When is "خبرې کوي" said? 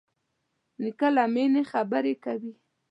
1.71-2.53